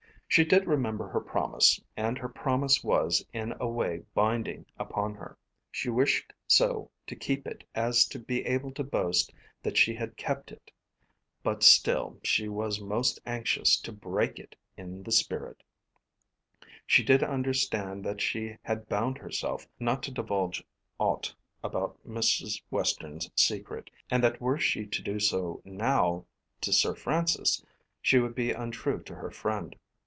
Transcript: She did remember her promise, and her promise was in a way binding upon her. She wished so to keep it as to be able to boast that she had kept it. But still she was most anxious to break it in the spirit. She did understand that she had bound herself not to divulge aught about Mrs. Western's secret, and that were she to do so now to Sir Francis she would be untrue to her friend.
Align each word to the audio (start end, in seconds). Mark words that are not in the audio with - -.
She 0.31 0.45
did 0.45 0.65
remember 0.65 1.09
her 1.09 1.19
promise, 1.19 1.81
and 1.97 2.17
her 2.17 2.29
promise 2.29 2.85
was 2.85 3.25
in 3.33 3.53
a 3.59 3.67
way 3.67 4.03
binding 4.15 4.65
upon 4.79 5.13
her. 5.15 5.37
She 5.73 5.89
wished 5.89 6.31
so 6.47 6.89
to 7.07 7.17
keep 7.17 7.45
it 7.45 7.65
as 7.75 8.05
to 8.05 8.17
be 8.17 8.45
able 8.45 8.71
to 8.75 8.83
boast 8.85 9.33
that 9.61 9.75
she 9.75 9.93
had 9.93 10.15
kept 10.15 10.49
it. 10.53 10.71
But 11.43 11.63
still 11.63 12.17
she 12.23 12.47
was 12.47 12.79
most 12.79 13.19
anxious 13.25 13.77
to 13.81 13.91
break 13.91 14.39
it 14.39 14.55
in 14.77 15.03
the 15.03 15.11
spirit. 15.11 15.63
She 16.87 17.03
did 17.03 17.23
understand 17.23 18.05
that 18.05 18.21
she 18.21 18.55
had 18.63 18.87
bound 18.87 19.17
herself 19.17 19.67
not 19.81 20.01
to 20.03 20.11
divulge 20.11 20.63
aught 20.97 21.35
about 21.61 21.99
Mrs. 22.07 22.61
Western's 22.69 23.29
secret, 23.35 23.89
and 24.09 24.23
that 24.23 24.39
were 24.39 24.57
she 24.57 24.85
to 24.85 25.01
do 25.01 25.19
so 25.19 25.61
now 25.65 26.25
to 26.61 26.71
Sir 26.71 26.95
Francis 26.95 27.61
she 28.01 28.17
would 28.17 28.33
be 28.33 28.53
untrue 28.53 29.03
to 29.03 29.15
her 29.15 29.29
friend. 29.31 29.75